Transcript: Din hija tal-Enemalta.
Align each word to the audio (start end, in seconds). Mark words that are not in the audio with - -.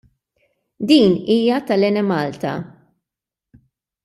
Din 0.91 1.13
hija 1.27 1.59
tal-Enemalta. 1.67 2.55